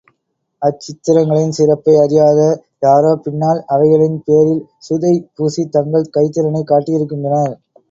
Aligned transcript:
அச்சித்திரங்களின் 0.61 1.51
சிறப்பை 1.51 1.93
அறியாத 1.97 2.39
யாரோ 2.79 3.11
பின்னால் 3.17 3.61
அவைகளின் 3.67 4.17
பேரில் 4.25 4.65
சுதை 4.79 5.15
பூசித் 5.35 5.71
தங்கள் 5.71 6.11
கைத்திறனைக் 6.13 6.69
காட்டியிருக்கின்றனர். 6.69 7.55